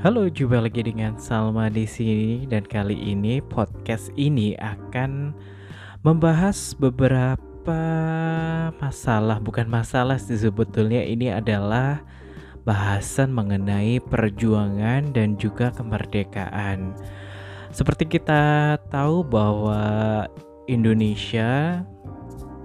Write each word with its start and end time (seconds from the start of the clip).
Halo, 0.00 0.32
jumpa 0.32 0.64
lagi 0.64 0.80
dengan 0.80 1.20
Salma 1.20 1.68
di 1.68 1.84
sini 1.84 2.48
dan 2.48 2.64
kali 2.64 2.96
ini 2.96 3.44
podcast 3.44 4.08
ini 4.16 4.56
akan 4.56 5.36
membahas 6.00 6.72
beberapa 6.72 7.36
masalah, 8.80 9.36
bukan 9.44 9.68
masalah 9.68 10.16
sih 10.16 10.40
sebetulnya 10.40 11.04
ini 11.04 11.28
adalah 11.28 12.00
bahasan 12.64 13.28
mengenai 13.28 14.00
perjuangan 14.00 15.12
dan 15.12 15.36
juga 15.36 15.68
kemerdekaan. 15.68 16.96
Seperti 17.68 18.08
kita 18.08 18.80
tahu 18.88 19.20
bahwa 19.20 20.24
Indonesia 20.64 21.84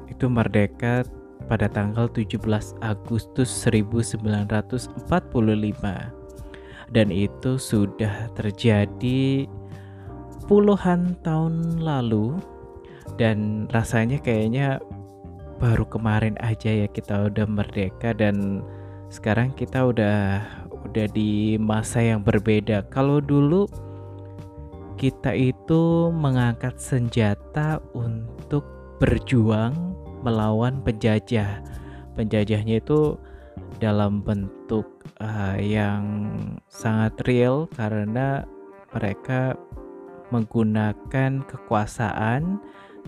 itu 0.08 0.32
merdeka 0.32 1.04
pada 1.52 1.68
tanggal 1.68 2.08
17 2.08 2.40
Agustus 2.80 3.52
1945 3.52 6.15
dan 6.94 7.10
itu 7.10 7.58
sudah 7.58 8.30
terjadi 8.38 9.50
puluhan 10.46 11.18
tahun 11.26 11.82
lalu 11.82 12.38
dan 13.18 13.66
rasanya 13.74 14.22
kayaknya 14.22 14.78
baru 15.58 15.88
kemarin 15.88 16.36
aja 16.44 16.86
ya 16.86 16.88
kita 16.92 17.32
udah 17.32 17.48
merdeka 17.48 18.12
dan 18.12 18.62
sekarang 19.10 19.56
kita 19.56 19.88
udah 19.88 20.44
udah 20.86 21.08
di 21.12 21.58
masa 21.58 22.04
yang 22.04 22.22
berbeda. 22.22 22.86
Kalau 22.94 23.18
dulu 23.24 23.66
kita 24.96 25.36
itu 25.36 26.14
mengangkat 26.14 26.78
senjata 26.80 27.82
untuk 27.98 28.64
berjuang 29.02 29.76
melawan 30.24 30.80
penjajah. 30.86 31.60
Penjajahnya 32.16 32.80
itu 32.80 33.20
dalam 33.80 34.24
bentuk 34.24 34.88
uh, 35.22 35.58
yang 35.60 36.04
sangat 36.68 37.16
real 37.28 37.68
karena 37.76 38.44
mereka 38.96 39.60
menggunakan 40.34 41.46
kekuasaan 41.46 42.58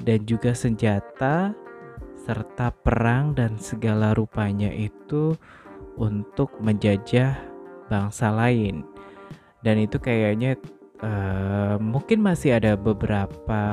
dan 0.04 0.20
juga 0.30 0.54
senjata 0.54 1.56
serta 2.28 2.76
perang 2.84 3.32
dan 3.32 3.56
segala 3.56 4.12
rupanya 4.12 4.68
itu 4.68 5.34
untuk 5.96 6.52
menjajah 6.60 7.40
bangsa 7.88 8.30
lain. 8.30 8.84
Dan 9.64 9.80
itu 9.82 9.98
kayaknya 9.98 10.60
uh, 11.02 11.80
mungkin 11.80 12.22
masih 12.22 12.60
ada 12.60 12.76
beberapa 12.76 13.64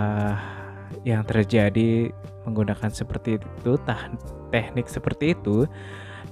yang 1.03 1.27
terjadi 1.27 2.15
menggunakan 2.45 2.93
seperti 2.93 3.41
itu 3.41 3.73
teknik 4.53 4.87
seperti 4.87 5.35
itu 5.35 5.69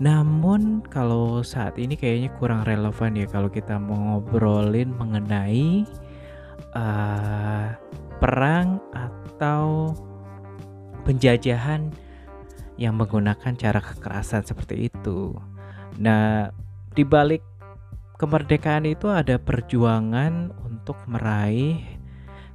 namun 0.00 0.80
kalau 0.88 1.44
saat 1.44 1.76
ini 1.76 1.94
kayaknya 2.00 2.32
kurang 2.40 2.64
relevan 2.64 3.12
ya 3.12 3.28
kalau 3.28 3.52
kita 3.52 3.76
mau 3.76 4.16
ngobrolin 4.16 4.88
mengenai 4.96 5.84
uh, 6.72 7.76
perang 8.16 8.80
atau 8.94 9.92
penjajahan 11.04 11.92
yang 12.80 12.96
menggunakan 12.96 13.52
cara 13.58 13.80
kekerasan 13.82 14.46
seperti 14.46 14.88
itu. 14.88 15.36
Nah, 16.00 16.48
di 16.96 17.04
balik 17.04 17.44
kemerdekaan 18.16 18.88
itu 18.88 19.12
ada 19.12 19.36
perjuangan 19.36 20.54
untuk 20.64 20.96
meraih 21.10 21.82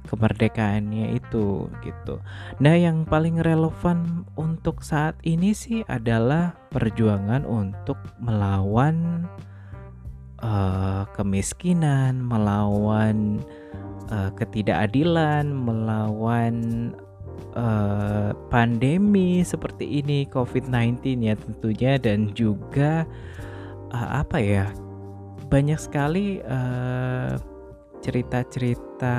kemerdekaannya 0.08 1.12
itu 1.14 1.68
gitu. 1.84 2.18
Nah, 2.58 2.74
yang 2.74 3.04
paling 3.04 3.44
relevan 3.44 4.24
untuk 4.34 4.80
saat 4.80 5.14
ini 5.22 5.52
sih 5.52 5.84
adalah 5.86 6.56
perjuangan 6.72 7.44
untuk 7.44 8.00
melawan 8.16 9.28
uh, 10.40 11.04
kemiskinan, 11.12 12.24
melawan 12.24 13.44
uh, 14.08 14.32
ketidakadilan, 14.34 15.52
melawan 15.52 16.54
uh, 17.54 18.32
pandemi 18.48 19.44
seperti 19.44 20.00
ini 20.00 20.24
COVID-19 20.32 21.28
ya 21.28 21.34
tentunya 21.36 21.92
dan 22.00 22.32
juga 22.32 23.04
uh, 23.92 24.08
apa 24.24 24.40
ya? 24.40 24.66
Banyak 25.48 25.80
sekali 25.80 26.44
uh, 26.44 27.40
cerita-cerita 28.00 29.16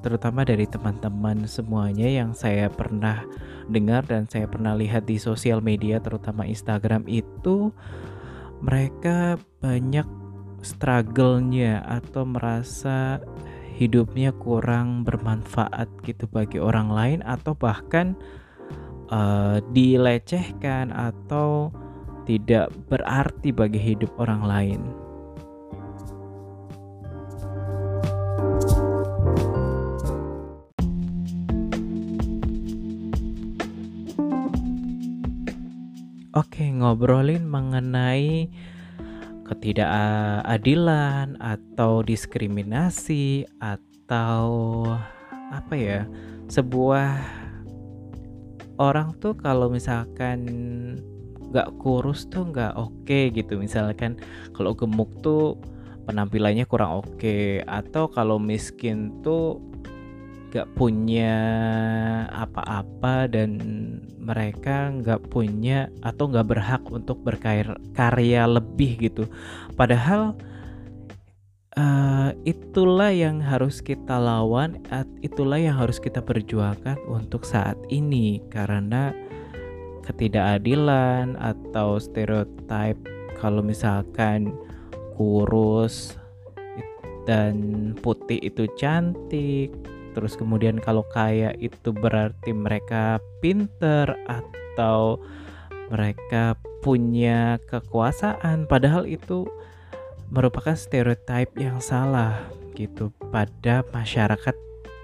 terutama 0.00 0.48
dari 0.48 0.64
teman-teman 0.64 1.44
semuanya 1.44 2.08
yang 2.08 2.32
saya 2.32 2.72
pernah 2.72 3.20
dengar 3.68 4.02
dan 4.08 4.24
saya 4.24 4.48
pernah 4.48 4.72
lihat 4.72 5.04
di 5.04 5.20
sosial 5.20 5.60
media 5.60 6.00
terutama 6.00 6.48
Instagram 6.48 7.04
itu 7.04 7.68
mereka 8.64 9.36
banyak 9.60 10.08
struggle-nya 10.60 11.84
atau 11.84 12.24
merasa 12.28 13.20
hidupnya 13.76 14.32
kurang 14.36 15.08
bermanfaat 15.08 15.88
gitu 16.04 16.28
bagi 16.28 16.60
orang 16.60 16.92
lain 16.92 17.20
atau 17.24 17.56
bahkan 17.56 18.12
uh, 19.08 19.60
dilecehkan 19.72 20.92
atau 20.92 21.72
tidak 22.28 22.68
berarti 22.92 23.50
bagi 23.50 23.80
hidup 23.80 24.12
orang 24.20 24.42
lain. 24.44 24.80
Oke, 36.30 36.62
ngobrolin 36.62 37.42
mengenai 37.42 38.46
ketidakadilan 39.50 41.34
atau 41.42 42.06
diskriminasi 42.06 43.50
atau 43.58 44.46
apa 45.50 45.74
ya? 45.74 46.06
Sebuah 46.46 47.18
orang 48.78 49.18
tuh 49.18 49.34
kalau 49.34 49.74
misalkan 49.74 50.46
nggak 51.50 51.74
kurus 51.82 52.30
tuh 52.30 52.46
nggak 52.46 52.78
oke 52.78 52.94
okay 53.02 53.34
gitu. 53.34 53.58
Misalkan 53.58 54.14
kalau 54.54 54.70
gemuk 54.78 55.10
tuh 55.26 55.58
penampilannya 56.06 56.62
kurang 56.70 57.02
oke 57.02 57.18
okay. 57.18 57.66
atau 57.66 58.06
kalau 58.06 58.38
miskin 58.38 59.18
tuh 59.26 59.58
gak 60.50 60.68
punya 60.74 61.34
apa-apa 62.34 63.30
dan 63.30 63.56
mereka 64.20 64.92
nggak 64.92 65.32
punya 65.32 65.88
atau 66.04 66.28
nggak 66.28 66.46
berhak 66.46 66.82
untuk 66.92 67.18
berkarya 67.24 68.44
lebih 68.46 69.10
gitu. 69.10 69.24
Padahal 69.74 70.36
uh, 71.74 72.30
itulah 72.44 73.10
yang 73.10 73.40
harus 73.40 73.80
kita 73.80 74.20
lawan 74.20 74.78
itulah 75.24 75.56
yang 75.56 75.74
harus 75.80 75.98
kita 75.98 76.20
perjuangkan 76.20 77.00
untuk 77.08 77.48
saat 77.48 77.80
ini. 77.88 78.44
Karena 78.52 79.10
ketidakadilan 80.04 81.34
atau 81.40 81.96
stereotip 81.96 83.00
kalau 83.40 83.64
misalkan 83.64 84.52
kurus 85.16 86.14
dan 87.28 87.92
putih 88.00 88.40
itu 88.42 88.68
cantik 88.76 89.72
terus 90.12 90.34
kemudian 90.34 90.78
kalau 90.78 91.06
kaya 91.10 91.54
itu 91.58 91.94
berarti 91.94 92.50
mereka 92.54 93.18
pinter 93.40 94.14
atau 94.26 95.18
mereka 95.90 96.54
punya 96.80 97.58
kekuasaan. 97.68 98.64
Padahal 98.70 99.04
itu 99.04 99.44
merupakan 100.30 100.78
stereotip 100.78 101.50
yang 101.58 101.82
salah 101.82 102.38
gitu 102.78 103.10
pada 103.34 103.82
masyarakat 103.90 104.54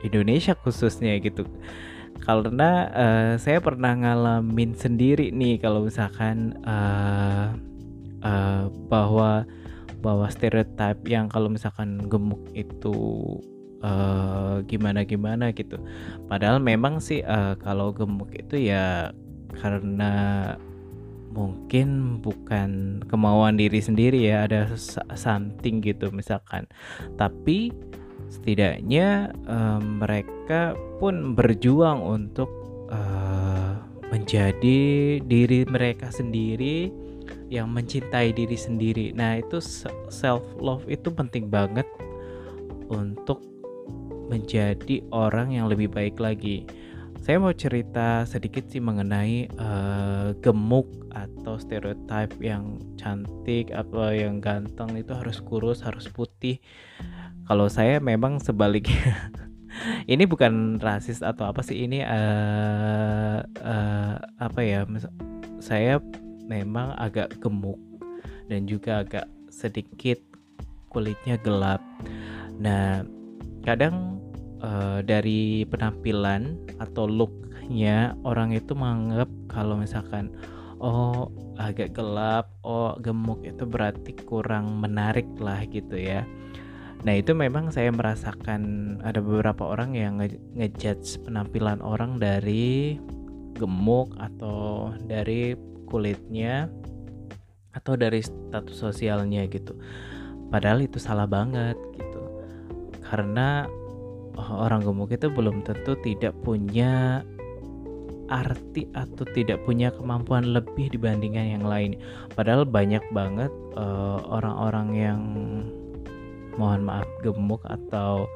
Indonesia 0.07 0.55
khususnya 0.55 1.19
gitu. 1.19 1.45
Karena 2.23 2.71
uh, 2.95 3.33
saya 3.37 3.61
pernah 3.61 3.93
ngalamin 3.93 4.73
sendiri 4.73 5.35
nih 5.35 5.61
kalau 5.61 5.85
misalkan 5.85 6.57
uh, 6.65 7.53
uh, 8.25 8.73
bahwa 8.89 9.45
bahwa 10.01 10.27
stereotip 10.31 11.03
yang 11.05 11.27
kalau 11.27 11.51
misalkan 11.51 11.99
gemuk 12.07 12.41
itu 12.55 12.95
uh, 13.83 14.63
gimana 14.65 15.03
gimana 15.03 15.51
gitu. 15.53 15.77
Padahal 16.31 16.63
memang 16.63 17.01
sih 17.03 17.21
uh, 17.25 17.59
kalau 17.61 17.93
gemuk 17.93 18.33
itu 18.33 18.71
ya 18.71 19.11
karena 19.57 20.55
mungkin 21.37 22.21
bukan 22.25 23.03
kemauan 23.13 23.61
diri 23.61 23.81
sendiri 23.85 24.25
ya 24.25 24.49
ada 24.49 24.73
something 25.13 25.85
gitu 25.85 26.09
misalkan. 26.09 26.65
Tapi 27.21 27.73
setidaknya 28.33 29.37
uh, 29.45 29.81
mereka 29.81 30.73
pun 30.97 31.37
berjuang 31.37 32.01
untuk 32.01 32.49
uh, 32.89 33.77
menjadi 34.09 35.21
diri 35.21 35.67
mereka 35.69 36.09
sendiri 36.09 36.89
yang 37.51 37.71
mencintai 37.71 38.35
diri 38.35 38.57
sendiri. 38.59 39.13
Nah 39.15 39.39
itu 39.39 39.59
self 40.11 40.43
love 40.59 40.87
itu 40.87 41.11
penting 41.11 41.51
banget 41.51 41.87
untuk 42.91 43.43
menjadi 44.29 45.03
orang 45.15 45.55
yang 45.55 45.67
lebih 45.71 45.91
baik 45.91 46.19
lagi. 46.19 46.67
saya 47.17 47.43
mau 47.43 47.51
cerita 47.51 48.23
sedikit 48.23 48.71
sih 48.71 48.79
mengenai 48.79 49.51
uh, 49.59 50.31
gemuk 50.39 50.87
atau 51.11 51.59
stereotip 51.59 52.39
yang 52.39 52.79
cantik 52.95 53.75
apa 53.75 54.15
yang 54.15 54.39
ganteng 54.39 54.95
itu 54.95 55.11
harus 55.11 55.43
kurus 55.43 55.83
harus 55.83 56.07
putih. 56.07 56.63
Kalau 57.51 57.67
saya 57.67 57.99
memang 57.99 58.39
sebaliknya. 58.39 59.33
Ini 60.13 60.25
bukan 60.25 60.79
rasis 60.79 61.21
atau 61.21 61.53
apa 61.53 61.61
sih 61.61 61.85
ini 61.85 62.01
uh, 62.01 63.45
uh, 63.45 64.15
apa 64.41 64.61
ya 64.65 64.89
saya 65.61 66.01
memang 66.49 66.97
agak 66.97 67.37
gemuk 67.45 67.77
dan 68.49 68.65
juga 68.65 69.05
agak 69.05 69.29
sedikit 69.53 70.17
kulitnya 70.89 71.37
gelap. 71.45 71.85
Nah 72.57 73.05
kadang 73.67 74.23
uh, 74.63 75.03
dari 75.03 75.67
penampilan 75.67 76.55
atau 76.79 77.11
looknya 77.11 78.15
orang 78.23 78.55
itu 78.55 78.73
menganggap 78.79 79.29
kalau 79.51 79.75
misalkan 79.75 80.31
oh 80.79 81.29
agak 81.59 81.93
gelap 81.99 82.47
oh 82.63 82.95
gemuk 83.03 83.43
itu 83.43 83.67
berarti 83.67 84.15
kurang 84.25 84.79
menarik 84.79 85.27
lah 85.43 85.67
gitu 85.67 85.99
ya 85.99 86.23
Nah 87.05 87.15
itu 87.23 87.37
memang 87.37 87.71
saya 87.71 87.95
merasakan 87.95 88.97
ada 89.05 89.23
beberapa 89.23 89.63
orang 89.63 89.95
yang 89.95 90.19
nge 90.19 90.41
ngejudge 90.59 91.23
penampilan 91.23 91.79
orang 91.85 92.17
dari 92.17 92.99
gemuk 93.55 94.11
atau 94.17 94.91
dari 95.05 95.55
kulitnya 95.87 96.67
atau 97.77 97.95
dari 97.95 98.25
status 98.25 98.75
sosialnya 98.75 99.45
gitu. 99.47 99.77
Padahal 100.49 100.83
itu 100.83 100.97
salah 100.97 101.31
banget. 101.31 101.79
Karena 103.07 103.67
oh, 104.37 104.53
orang 104.67 104.83
gemuk 104.83 105.15
itu 105.15 105.31
belum 105.31 105.63
tentu 105.63 105.95
tidak 106.03 106.35
punya 106.43 107.23
arti 108.27 108.91
atau 108.91 109.23
tidak 109.31 109.63
punya 109.63 109.95
kemampuan 109.95 110.51
lebih 110.51 110.91
dibandingkan 110.91 111.59
yang 111.59 111.65
lain. 111.67 111.95
Padahal 112.35 112.67
banyak 112.67 113.03
banget 113.15 113.55
eh, 113.79 114.19
orang-orang 114.27 114.89
uh, 114.91 114.99
yang 114.99 115.23
mohon 116.59 116.83
maaf 116.89 117.07
gemuk 117.23 117.63
atau 117.69 118.27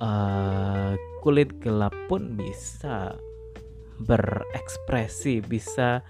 uh, 0.00 0.96
kulit 1.22 1.52
gelap 1.60 1.92
pun 2.08 2.34
bisa 2.34 3.14
berekspresi 3.96 5.40
bisa 5.40 6.04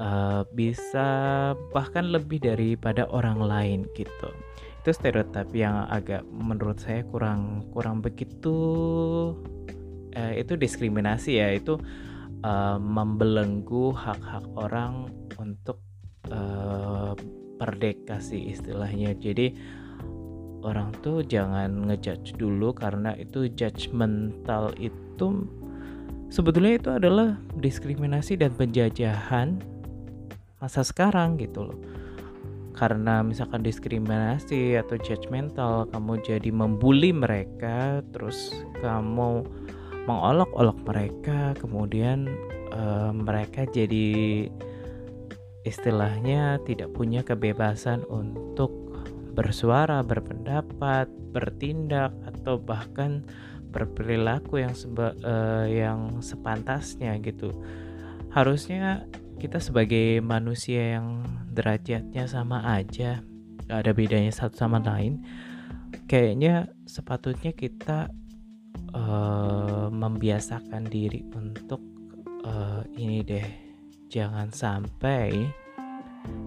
uh, 0.00 0.42
bisa 0.52 1.06
bahkan 1.72 2.08
lebih 2.08 2.40
daripada 2.40 3.04
orang 3.12 3.40
lain 3.40 3.80
gitu 3.92 4.32
itu 4.86 4.94
stereotip 4.94 5.50
yang 5.50 5.90
agak 5.90 6.22
menurut 6.30 6.78
saya 6.78 7.02
kurang 7.10 7.66
kurang 7.74 7.98
begitu 7.98 8.54
uh, 10.14 10.32
itu 10.38 10.54
diskriminasi 10.54 11.42
ya. 11.42 11.50
Itu 11.58 11.82
uh, 12.46 12.78
membelenggu 12.78 13.90
hak-hak 13.90 14.46
orang 14.54 15.10
untuk 15.42 15.82
perdeka 17.58 18.22
sih 18.22 18.54
istilahnya. 18.54 19.18
Jadi 19.18 19.58
orang 20.62 20.94
tuh 21.02 21.26
jangan 21.26 21.90
ngejudge 21.90 22.38
dulu 22.38 22.70
karena 22.70 23.14
itu 23.18 23.50
judgmental 23.50 24.70
itu 24.78 25.46
sebetulnya 26.30 26.78
itu 26.78 26.90
adalah 26.94 27.38
diskriminasi 27.58 28.38
dan 28.38 28.54
penjajahan 28.54 29.62
masa 30.58 30.82
sekarang 30.82 31.38
gitu 31.38 31.70
loh 31.70 31.78
karena 32.76 33.24
misalkan 33.24 33.64
diskriminasi 33.64 34.76
atau 34.76 35.00
judgmental 35.00 35.88
kamu 35.90 36.20
jadi 36.20 36.50
membuli 36.52 37.10
mereka 37.10 38.04
terus 38.12 38.52
kamu 38.84 39.48
mengolok-olok 40.06 40.78
mereka 40.84 41.56
kemudian 41.58 42.28
uh, 42.76 43.10
mereka 43.10 43.64
jadi 43.66 44.46
istilahnya 45.66 46.62
tidak 46.62 46.94
punya 46.94 47.26
kebebasan 47.26 48.06
untuk 48.06 48.70
bersuara, 49.36 50.00
berpendapat, 50.00 51.10
bertindak 51.34 52.14
atau 52.24 52.56
bahkan 52.56 53.26
berperilaku 53.74 54.64
yang 54.64 54.72
seba, 54.72 55.12
uh, 55.20 55.68
yang 55.68 56.24
sepantasnya 56.24 57.18
gitu. 57.20 57.52
Harusnya 58.32 59.04
kita 59.36 59.60
sebagai 59.60 60.24
manusia 60.24 60.98
yang 60.98 61.24
derajatnya 61.52 62.24
sama 62.24 62.64
aja, 62.64 63.20
gak 63.68 63.78
ada 63.84 63.92
bedanya 63.92 64.32
satu 64.32 64.56
sama 64.56 64.80
lain. 64.80 65.20
Kayaknya 66.08 66.72
sepatutnya 66.88 67.52
kita 67.52 68.08
uh, 68.96 69.88
membiasakan 69.92 70.88
diri 70.88 71.24
untuk 71.36 71.80
uh, 72.44 72.82
ini 72.96 73.20
deh 73.22 73.46
jangan 74.08 74.48
sampai 74.50 75.32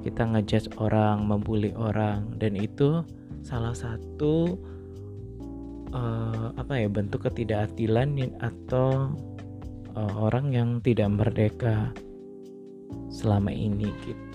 kita 0.03 0.27
ngejudge 0.27 0.75
orang, 0.79 1.23
membuli 1.27 1.71
orang 1.75 2.35
dan 2.39 2.55
itu 2.55 3.03
salah 3.43 3.71
satu 3.71 4.59
uh, 5.95 6.51
apa 6.59 6.73
ya 6.83 6.87
bentuk 6.91 7.27
ketidakadilan 7.27 8.35
atau 8.43 9.13
uh, 9.95 10.13
orang 10.19 10.51
yang 10.51 10.69
tidak 10.83 11.09
merdeka 11.11 11.95
selama 13.09 13.49
ini 13.49 13.89
gitu. 14.05 14.29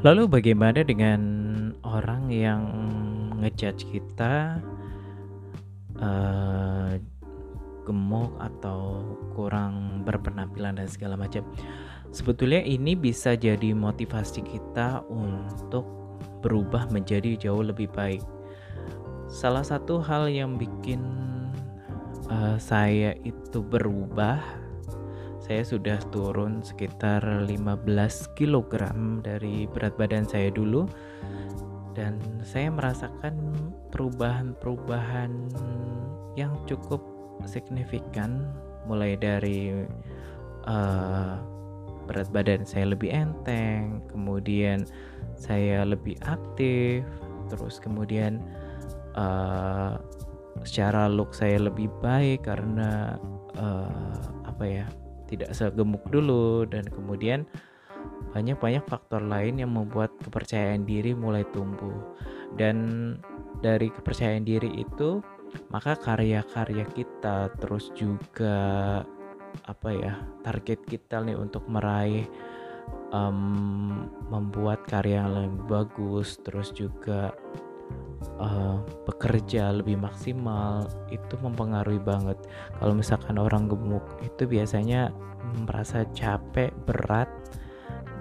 Lalu 0.00 0.32
bagaimana 0.32 0.80
dengan 0.80 1.20
orang 1.84 2.32
yang 2.32 2.64
ngejudge 3.36 3.84
kita 3.92 4.56
uh, 6.00 6.96
gemuk 7.84 8.32
atau 8.40 9.04
kurang 9.36 10.00
berpenampilan 10.08 10.80
dan 10.80 10.88
segala 10.88 11.20
macam? 11.20 11.44
Sebetulnya 12.16 12.64
ini 12.64 12.96
bisa 12.96 13.36
jadi 13.36 13.76
motivasi 13.76 14.40
kita 14.40 15.04
untuk 15.12 15.99
berubah 16.40 16.88
menjadi 16.92 17.36
jauh 17.36 17.64
lebih 17.64 17.88
baik. 17.92 18.24
Salah 19.30 19.62
satu 19.62 20.02
hal 20.02 20.26
yang 20.26 20.58
bikin 20.58 21.00
uh, 22.26 22.58
saya 22.58 23.14
itu 23.22 23.62
berubah 23.62 24.60
saya 25.50 25.66
sudah 25.66 25.98
turun 26.14 26.62
sekitar 26.62 27.26
15 27.26 27.50
kg 28.38 28.70
dari 29.18 29.66
berat 29.66 29.98
badan 29.98 30.22
saya 30.22 30.46
dulu 30.46 30.86
dan 31.90 32.22
saya 32.46 32.70
merasakan 32.70 33.34
perubahan-perubahan 33.90 35.32
yang 36.38 36.54
cukup 36.70 37.02
signifikan 37.50 38.46
mulai 38.86 39.18
dari 39.18 39.74
uh, 40.70 41.34
berat 42.10 42.26
badan 42.34 42.66
saya 42.66 42.90
lebih 42.90 43.14
enteng, 43.14 44.02
kemudian 44.10 44.82
saya 45.38 45.86
lebih 45.86 46.18
aktif, 46.26 47.06
terus 47.46 47.78
kemudian 47.78 48.42
uh, 49.14 49.94
secara 50.66 51.06
look 51.06 51.30
saya 51.30 51.62
lebih 51.62 51.86
baik 52.02 52.50
karena 52.50 53.14
uh, 53.54 54.18
apa 54.42 54.64
ya 54.66 54.86
tidak 55.30 55.54
segemuk 55.54 56.02
dulu 56.10 56.66
dan 56.66 56.82
kemudian 56.90 57.46
banyak-banyak 58.34 58.82
faktor 58.90 59.22
lain 59.22 59.62
yang 59.62 59.70
membuat 59.70 60.10
kepercayaan 60.26 60.82
diri 60.82 61.14
mulai 61.14 61.46
tumbuh. 61.54 61.94
Dan 62.58 63.16
dari 63.62 63.88
kepercayaan 63.94 64.42
diri 64.42 64.82
itu 64.82 65.22
maka 65.70 65.98
karya-karya 65.98 66.86
kita 66.94 67.50
terus 67.58 67.90
juga 67.94 69.02
apa 69.66 69.88
ya 69.92 70.12
target 70.42 70.82
kita 70.86 71.22
nih 71.22 71.36
untuk 71.36 71.66
meraih 71.70 72.26
um, 73.14 74.06
membuat 74.30 74.86
karya 74.86 75.22
yang 75.24 75.30
lebih 75.34 75.62
bagus 75.66 76.38
terus 76.42 76.70
juga 76.74 77.34
uh, 78.40 78.78
bekerja 79.06 79.70
lebih 79.74 80.00
maksimal 80.00 80.88
itu 81.12 81.34
mempengaruhi 81.40 82.00
banget. 82.00 82.38
Kalau 82.78 82.94
misalkan 82.96 83.36
orang 83.36 83.68
gemuk 83.68 84.04
itu 84.24 84.46
biasanya 84.48 85.12
merasa 85.66 86.06
capek, 86.14 86.70
berat 86.86 87.28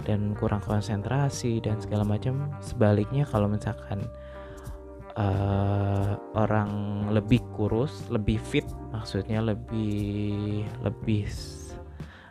dan 0.07 0.33
kurang 0.39 0.63
konsentrasi 0.63 1.59
dan 1.61 1.77
segala 1.79 2.07
macam. 2.07 2.49
Sebaliknya 2.63 3.27
kalau 3.27 3.51
misalkan 3.51 4.01
uh, 5.15 6.19
orang 6.37 6.69
lebih 7.09 7.41
kurus, 7.55 8.05
lebih 8.11 8.37
fit, 8.37 8.65
maksudnya 8.93 9.41
lebih 9.41 10.65
lebih 10.85 11.25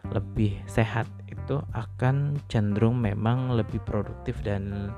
lebih 0.09 0.57
sehat 0.65 1.05
itu 1.29 1.61
akan 1.77 2.41
cenderung 2.49 3.01
memang 3.01 3.53
lebih 3.53 3.81
produktif 3.85 4.37
dan 4.45 4.93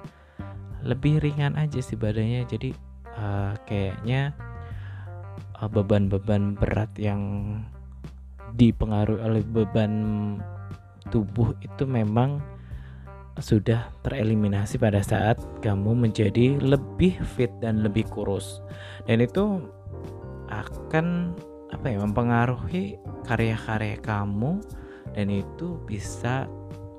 lebih 0.82 1.20
ringan 1.20 1.56
aja 1.56 1.80
sih 1.80 1.96
badannya. 1.96 2.44
Jadi 2.48 2.72
uh, 3.16 3.54
kayaknya 3.64 4.32
beban 5.68 6.08
beban-beban 6.08 6.56
berat 6.56 6.88
yang 6.96 7.20
dipengaruhi 8.56 9.20
oleh 9.20 9.42
beban 9.44 9.92
tubuh 11.12 11.52
itu 11.60 11.84
memang 11.84 12.40
sudah 13.38 13.94
tereliminasi 14.02 14.76
pada 14.82 14.98
saat 15.00 15.38
kamu 15.62 15.94
menjadi 15.94 16.58
lebih 16.58 17.14
fit 17.38 17.52
dan 17.62 17.86
lebih 17.86 18.08
kurus. 18.10 18.58
Dan 19.06 19.22
itu 19.22 19.62
akan 20.50 21.36
apa 21.70 21.86
ya 21.86 22.02
mempengaruhi 22.02 22.98
karya-karya 23.22 24.02
kamu 24.02 24.58
dan 25.14 25.30
itu 25.30 25.78
bisa 25.86 26.50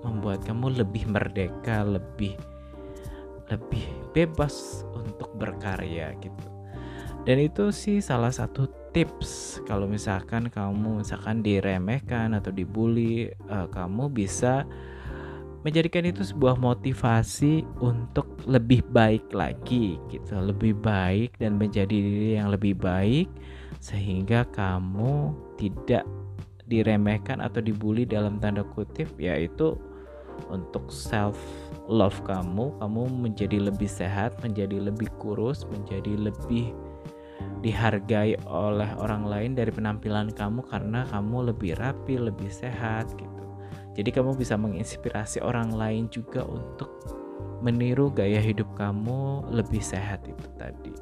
membuat 0.08 0.42
kamu 0.48 0.82
lebih 0.82 1.04
merdeka 1.12 1.84
lebih 1.84 2.40
lebih 3.52 3.84
bebas 4.16 4.88
untuk 4.96 5.28
berkarya 5.36 6.16
gitu. 6.24 6.48
Dan 7.22 7.38
itu 7.38 7.70
sih 7.70 8.02
salah 8.02 8.34
satu 8.34 8.66
tips. 8.96 9.62
Kalau 9.70 9.86
misalkan 9.86 10.50
kamu 10.50 11.06
misalkan 11.06 11.46
diremehkan 11.46 12.34
atau 12.34 12.50
dibully 12.50 13.30
uh, 13.52 13.70
kamu 13.70 14.10
bisa 14.10 14.66
menjadikan 15.62 16.06
itu 16.10 16.26
sebuah 16.26 16.58
motivasi 16.58 17.62
untuk 17.82 18.26
lebih 18.50 18.82
baik 18.90 19.30
lagi 19.30 20.02
gitu 20.10 20.34
lebih 20.42 20.74
baik 20.82 21.38
dan 21.38 21.62
menjadi 21.62 21.94
diri 21.94 22.38
yang 22.38 22.50
lebih 22.50 22.74
baik 22.78 23.30
sehingga 23.78 24.46
kamu 24.54 25.38
tidak 25.62 26.06
diremehkan 26.66 27.44
atau 27.44 27.62
dibully 27.62 28.08
dalam 28.08 28.42
tanda 28.42 28.66
kutip 28.74 29.12
yaitu 29.22 29.78
untuk 30.50 30.90
self 30.90 31.38
love 31.86 32.18
kamu 32.26 32.74
kamu 32.82 33.04
menjadi 33.30 33.58
lebih 33.70 33.90
sehat 33.90 34.34
menjadi 34.42 34.82
lebih 34.82 35.12
kurus 35.22 35.68
menjadi 35.70 36.18
lebih 36.18 36.74
dihargai 37.62 38.42
oleh 38.50 38.90
orang 38.98 39.30
lain 39.30 39.52
dari 39.54 39.70
penampilan 39.70 40.34
kamu 40.34 40.66
karena 40.66 41.06
kamu 41.14 41.54
lebih 41.54 41.78
rapi, 41.78 42.18
lebih 42.18 42.50
sehat 42.50 43.10
gitu. 43.18 43.42
Jadi 43.92 44.10
kamu 44.12 44.40
bisa 44.40 44.56
menginspirasi 44.56 45.44
orang 45.44 45.76
lain 45.76 46.08
juga 46.08 46.48
untuk 46.48 46.90
meniru 47.62 48.10
gaya 48.10 48.42
hidup 48.42 48.68
kamu 48.76 49.46
lebih 49.52 49.84
sehat 49.84 50.24
itu 50.26 50.48
tadi. 50.58 50.94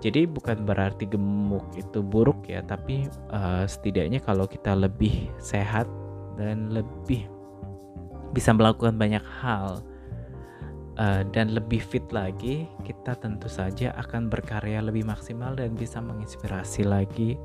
Jadi 0.00 0.28
bukan 0.28 0.62
berarti 0.68 1.08
gemuk 1.08 1.66
itu 1.74 2.04
buruk 2.04 2.46
ya, 2.46 2.62
tapi 2.62 3.08
uh, 3.32 3.64
setidaknya 3.64 4.20
kalau 4.20 4.44
kita 4.44 4.76
lebih 4.76 5.32
sehat 5.40 5.88
dan 6.36 6.70
lebih 6.70 7.26
bisa 8.36 8.52
melakukan 8.52 9.00
banyak 9.00 9.24
hal 9.40 9.80
uh, 11.00 11.22
dan 11.32 11.56
lebih 11.56 11.80
fit 11.80 12.04
lagi, 12.12 12.68
kita 12.84 13.16
tentu 13.16 13.48
saja 13.48 13.96
akan 13.96 14.28
berkarya 14.28 14.84
lebih 14.84 15.08
maksimal 15.08 15.56
dan 15.56 15.72
bisa 15.72 15.98
menginspirasi 16.04 16.84
lagi 16.84 17.40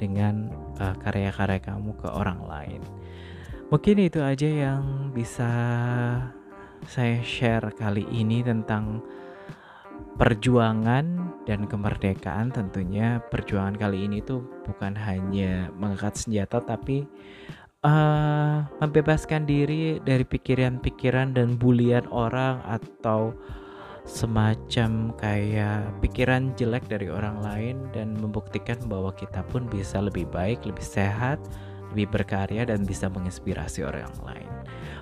dengan 0.00 0.48
uh, 0.80 0.96
karya-karya 1.04 1.60
kamu 1.60 1.92
ke 2.00 2.08
orang 2.08 2.40
lain. 2.48 2.82
Mungkin 3.68 4.00
itu 4.00 4.24
aja 4.24 4.48
yang 4.48 5.12
bisa 5.12 5.50
saya 6.88 7.20
share 7.20 7.68
kali 7.76 8.00
ini 8.08 8.40
tentang 8.40 9.04
perjuangan 10.16 11.36
dan 11.44 11.68
kemerdekaan. 11.68 12.48
Tentunya 12.48 13.20
perjuangan 13.28 13.76
kali 13.76 14.08
ini 14.08 14.24
tuh 14.24 14.40
bukan 14.64 14.96
hanya 14.96 15.68
mengangkat 15.76 16.16
senjata 16.16 16.64
tapi 16.64 17.04
uh, 17.84 18.64
membebaskan 18.80 19.44
diri 19.44 20.00
dari 20.00 20.24
pikiran-pikiran 20.24 21.36
dan 21.36 21.60
bulian 21.60 22.08
orang 22.08 22.64
atau 22.64 23.36
semacam 24.08 25.12
kayak 25.20 26.00
pikiran 26.00 26.56
jelek 26.56 26.88
dari 26.88 27.12
orang 27.12 27.44
lain 27.44 27.76
dan 27.92 28.16
membuktikan 28.16 28.80
bahwa 28.88 29.12
kita 29.12 29.44
pun 29.52 29.68
bisa 29.68 30.00
lebih 30.00 30.24
baik, 30.32 30.64
lebih 30.64 30.80
sehat, 30.80 31.36
lebih 31.92 32.12
berkarya 32.12 32.68
dan 32.68 32.84
bisa 32.84 33.08
menginspirasi 33.08 33.84
orang 33.84 34.12
lain. 34.24 34.50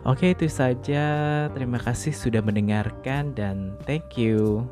Oke, 0.07 0.33
itu 0.33 0.47
saja. 0.47 1.05
Terima 1.51 1.83
kasih 1.83 2.15
sudah 2.15 2.39
mendengarkan 2.41 3.35
dan 3.35 3.75
thank 3.85 4.15
you. 4.15 4.63